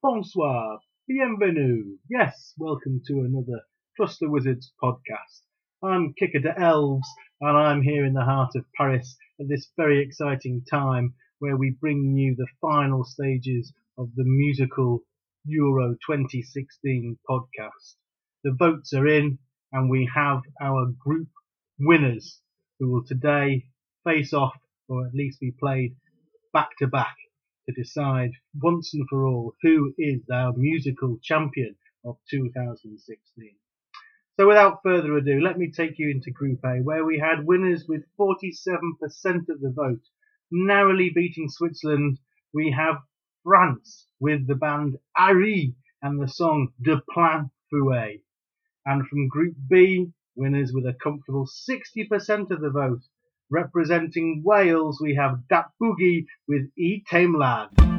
[0.00, 1.96] bonsoir, bienvenue.
[2.08, 3.62] Yes, welcome to another
[3.96, 5.42] Trust the Wizards podcast.
[5.82, 7.08] I'm Kicker de Elves,
[7.40, 11.76] and I'm here in the heart of Paris at this very exciting time where we
[11.80, 15.02] bring you the final stages of the musical
[15.44, 17.96] Euro 2016 podcast.
[18.44, 19.40] The votes are in,
[19.72, 21.28] and we have our group
[21.80, 22.40] winners
[22.78, 23.64] who will today
[24.04, 24.54] face off,
[24.88, 25.96] or at least be played
[26.52, 27.16] back to back
[27.68, 28.30] to decide
[28.62, 33.54] once and for all who is our musical champion of 2016.
[34.38, 37.84] So without further ado, let me take you into Group A, where we had winners
[37.86, 38.48] with 47%
[39.48, 40.00] of the vote.
[40.50, 42.18] Narrowly beating Switzerland,
[42.54, 43.02] we have
[43.42, 48.22] France with the band Ari and the song De Plein Fouet.
[48.86, 53.02] And from Group B, winners with a comfortable 60% of the vote.
[53.50, 57.68] Representing Wales, we have Dat Boogie with E Tamelad.
[57.70, 57.97] Prends-le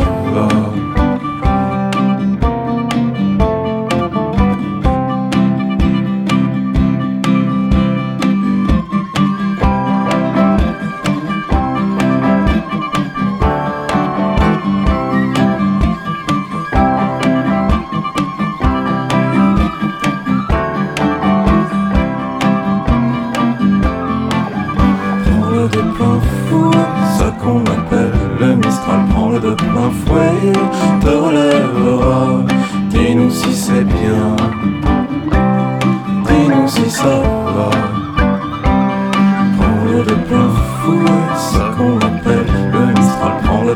[0.00, 1.07] 了。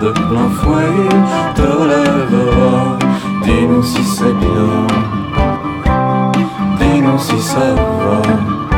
[0.00, 1.08] De plein fouet,
[1.54, 2.96] te relèvera.
[3.42, 4.86] Dis-nous si c'est bien,
[6.78, 8.71] dis-nous si ça va.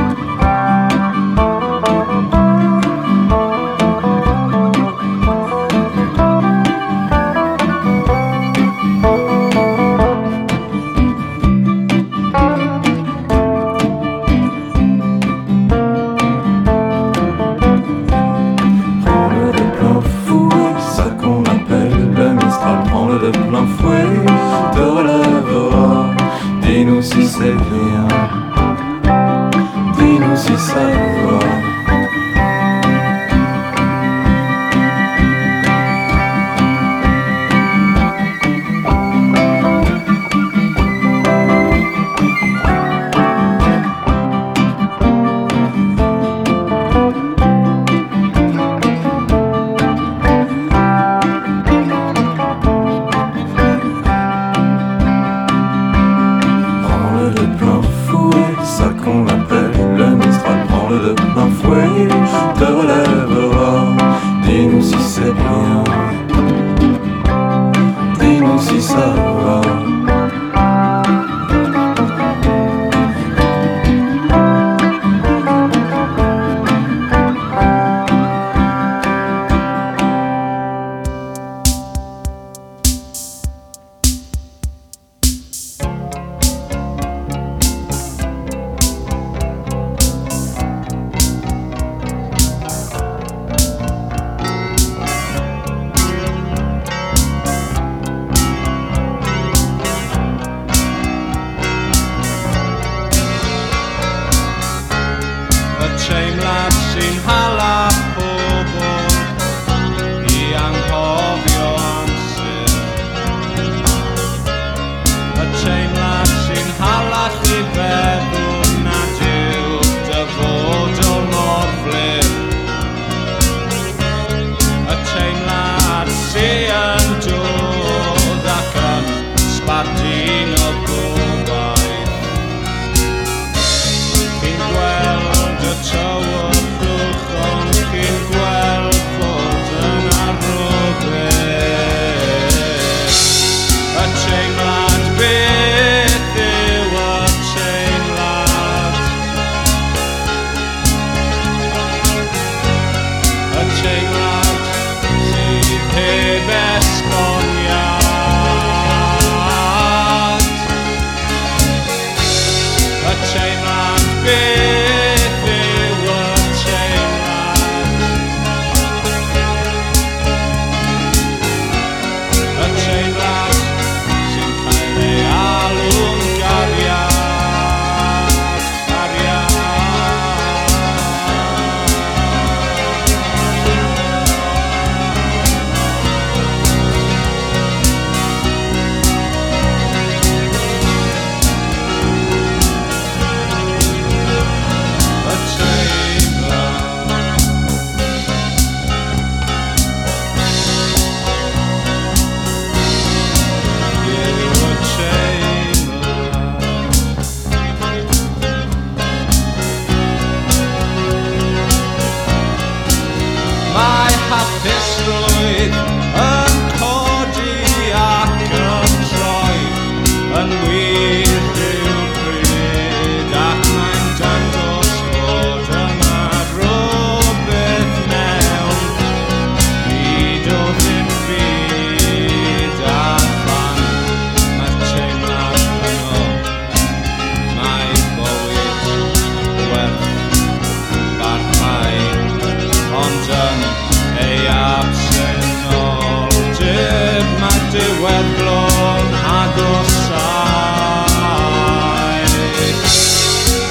[23.19, 24.25] De plein fouet,
[24.72, 26.10] te relèvera.
[26.62, 28.08] Dis-nous si c'est bien,
[29.98, 30.86] dis-nous si ça
[31.26, 31.63] va.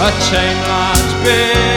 [0.05, 1.72] a chain lines big.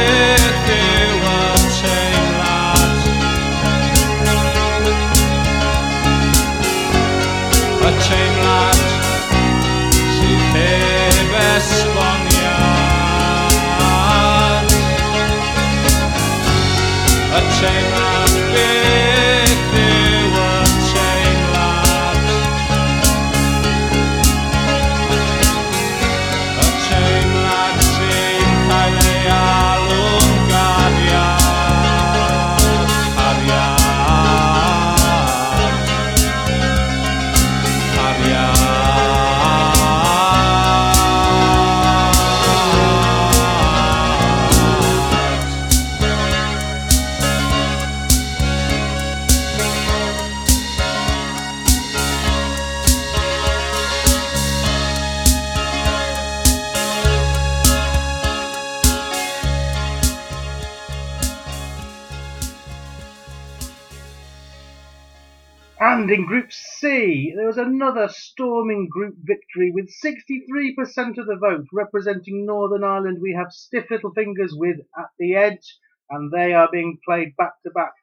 [66.06, 71.66] And in Group C, there was another storming group victory with 63% of the vote
[71.72, 73.18] representing Northern Ireland.
[73.20, 75.76] We have Stiff Little Fingers with At the Edge,
[76.08, 77.94] and they are being played back to back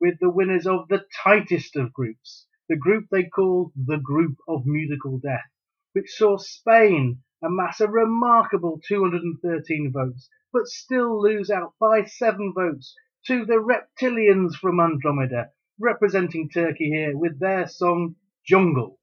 [0.00, 4.66] with the winners of the tightest of groups, the group they call the Group of
[4.66, 5.48] Musical Death,
[5.92, 12.96] which saw Spain amass a remarkable 213 votes, but still lose out by seven votes
[13.28, 18.98] to the Reptilians from Andromeda representing Turkey here with their song Jungle.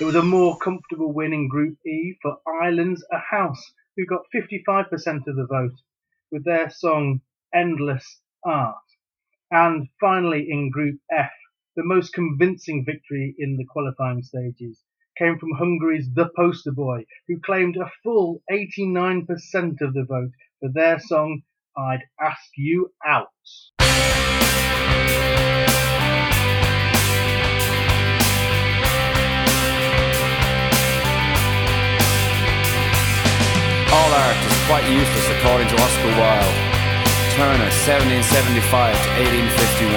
[0.00, 4.30] It was a more comfortable win in Group E for Ireland's A House, who got
[4.32, 5.74] 55% of the vote
[6.30, 8.76] with their song Endless Art.
[9.50, 11.32] And finally, in Group F,
[11.74, 14.84] the most convincing victory in the qualifying stages
[15.18, 19.26] came from Hungary's The Poster Boy, who claimed a full 89%
[19.80, 21.42] of the vote for their song
[21.76, 23.32] I'd Ask You Out.
[34.68, 36.56] Quite useless according to Oscar Wilde.
[37.40, 39.08] Turner, 1775 to
[39.56, 39.96] 1851.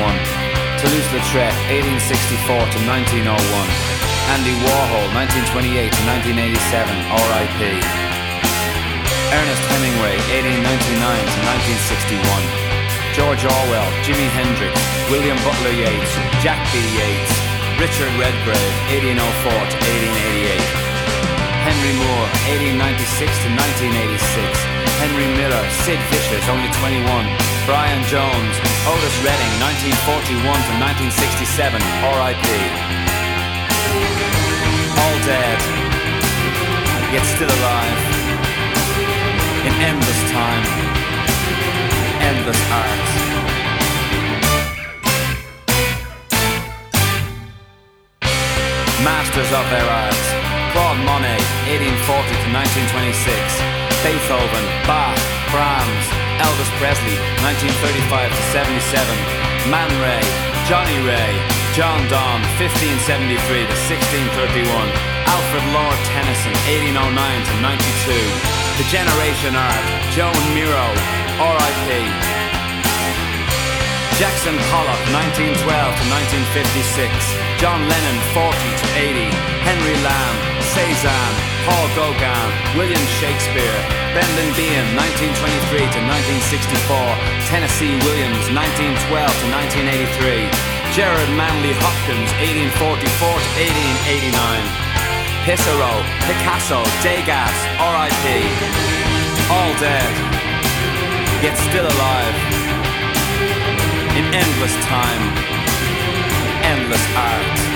[0.79, 1.51] Toulouse-Lautrec,
[1.99, 3.35] 1864 to 1901.
[4.31, 6.01] Andy Warhol, 1928 to
[6.47, 7.61] 1987, R.I.P.
[9.35, 11.39] Ernest Hemingway, 1899 to
[12.23, 12.23] 1961.
[13.11, 14.71] George Orwell, Jimi Hendrix,
[15.11, 16.79] William Butler Yeats, Jack B.
[16.79, 17.33] Yeats,
[17.75, 20.90] Richard Redgrave, 1804 to 1888.
[21.61, 24.81] Henry Moore, 1896 to 1986.
[24.97, 27.05] Henry Miller, Sid Vicious, only 21.
[27.69, 28.55] Brian Jones,
[28.89, 30.73] Otis Redding, 1941 to
[31.13, 32.45] 1967, R.I.P.
[34.97, 35.59] All dead,
[37.13, 38.01] yet still alive.
[39.61, 40.65] In endless time,
[42.25, 43.05] endless art.
[49.05, 50.40] Masters of their art.
[50.71, 53.27] Claude Monet, 1840 to 1926.
[54.07, 55.19] Beethoven, Bach,
[55.51, 56.05] Brahms,
[56.39, 59.03] Elvis Presley, 1935 to 77.
[59.67, 60.23] Man Ray,
[60.71, 61.33] Johnny Ray,
[61.75, 63.77] John Donne, 1573 to
[64.31, 64.63] 1631.
[65.27, 66.55] Alfred Lord Tennyson,
[66.87, 68.15] 1809 to 92.
[68.79, 69.85] The Generation Art,
[70.15, 70.87] Joan Miro,
[71.35, 72.41] R.I.P.
[74.15, 76.05] Jackson Pollock, 1912 to
[76.47, 77.11] 1956.
[77.59, 79.51] John Lennon, 40 to 80.
[79.65, 80.37] Henry Lamb,
[80.71, 81.37] Cezanne,
[81.67, 82.47] Paul Gauguin,
[82.79, 83.75] William Shakespeare,
[84.15, 85.99] Brendan Behan, 1923 to
[86.47, 86.87] 1964.
[87.51, 89.47] Tennessee Williams, 1912 to
[90.15, 90.47] 1983.
[90.95, 93.49] Gerard Manley Hopkins, 1844 to
[94.31, 94.31] 1889.
[95.43, 95.91] Pissarro,
[96.23, 98.25] Picasso, Degas, R.I.P.
[99.51, 100.11] All dead,
[101.43, 102.35] yet still alive
[104.15, 105.23] in endless time,
[106.63, 107.70] endless art.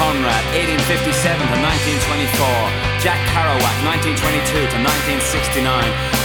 [0.00, 2.96] Conrad, 1857 to 1924.
[3.04, 5.68] Jack Kerouac, 1922 to 1969.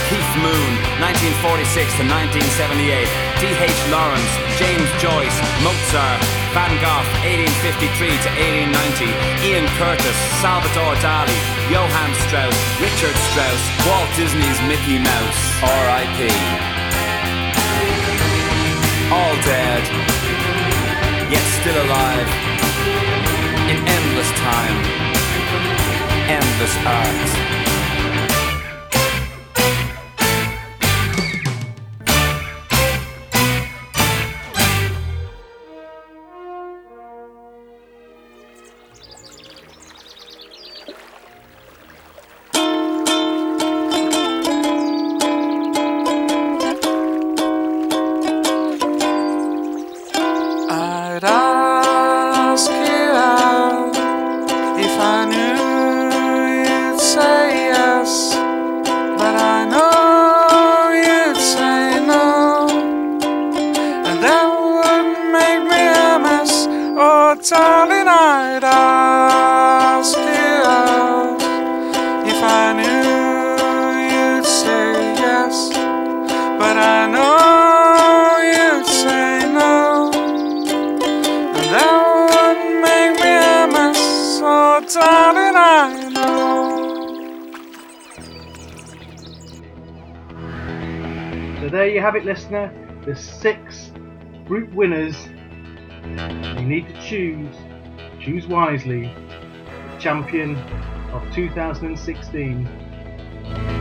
[0.08, 3.04] Keith Moon, 1946 to 1978.
[3.44, 3.80] D.H.
[3.92, 6.20] Lawrence, James Joyce, Mozart,
[6.56, 8.30] Van Gogh, 1853 to
[8.72, 9.10] 1890.
[9.44, 11.36] Ian Curtis, Salvador Dali,
[11.68, 16.30] Johann Strauss, Richard Strauss, Walt Disney's Mickey Mouse, R.I.P.
[19.12, 19.82] All dead,
[21.28, 22.51] yet still alive
[24.22, 24.84] endless time,
[26.28, 27.61] endless art.
[91.62, 92.74] So there you have it, listener.
[93.06, 93.92] The six
[94.46, 95.28] group winners.
[96.02, 97.54] You need to choose.
[98.20, 99.14] Choose wisely.
[99.92, 100.56] The champion
[101.12, 102.64] of 2016.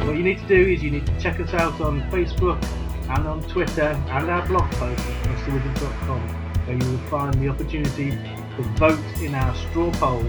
[0.06, 2.64] What you need to do is you need to check us out on Facebook
[3.10, 6.22] and on Twitter and our blog post at trustthewizard.com
[6.68, 10.24] where you will find the opportunity to vote in our straw poll.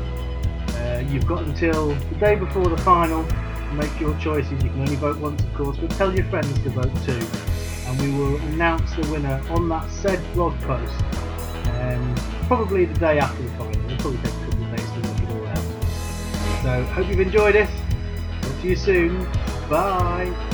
[0.70, 3.26] Uh, you've got until the day before the final
[3.72, 4.62] make your choices.
[4.62, 7.20] You can only vote once, of course, but tell your friends to vote too.
[7.86, 11.02] And we will announce the winner on that said blog post.
[11.80, 12.14] Um,
[12.46, 13.72] probably the day after the final.
[13.90, 16.62] It'll probably take a couple of days to work it all out.
[16.62, 17.68] So, hope you've enjoyed it.
[18.42, 19.24] Talk to you soon.
[19.68, 20.51] Bye.